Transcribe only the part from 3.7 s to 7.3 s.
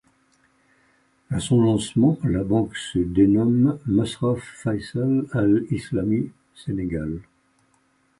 Massraf Faical Al Islami Sénégal.